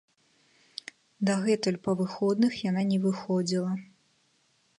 [1.29, 3.71] Дагэтуль па выходных яна не выходзіла.